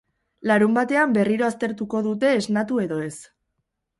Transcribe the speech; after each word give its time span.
Larunbatean 0.51 1.13
berriro 1.17 1.45
aztertuko 1.49 2.01
dute 2.07 2.33
esnatu 2.39 2.83
edo 2.87 3.01
ez. 3.11 3.13